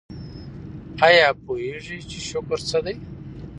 [1.07, 2.95] ایا پوهیږئ چې شکر څه دی؟